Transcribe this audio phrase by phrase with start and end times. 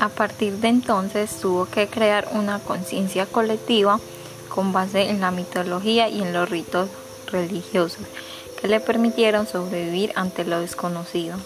[0.00, 3.98] A partir de entonces tuvo que crear una conciencia colectiva
[4.48, 6.88] con base en la mitología y en los ritos
[7.26, 8.06] religiosos
[8.60, 11.36] que le permitieron sobrevivir ante lo desconocido.